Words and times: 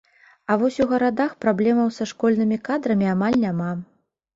А 0.49 0.55
ў 0.55 0.57
вось 0.61 0.79
у 0.85 0.87
гарадах 0.93 1.37
праблемаў 1.47 1.95
са 2.01 2.11
школьнымі 2.15 2.61
кадрамі 2.73 3.15
амаль 3.17 3.41
няма. 3.49 3.75